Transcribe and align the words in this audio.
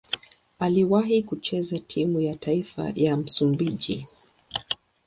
Aliwahi 0.59 1.23
kucheza 1.23 1.79
timu 1.79 2.21
ya 2.21 2.35
taifa 2.35 2.91
ya 2.95 3.17
Msumbiji. 3.17 4.07